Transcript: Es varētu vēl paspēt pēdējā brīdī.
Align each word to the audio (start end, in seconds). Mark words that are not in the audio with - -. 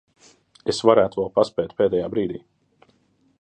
Es 0.73 0.79
varētu 0.89 1.19
vēl 1.21 1.29
paspēt 1.35 1.75
pēdējā 1.83 2.09
brīdī. 2.15 2.41